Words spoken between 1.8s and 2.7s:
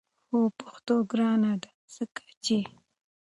ځکه چې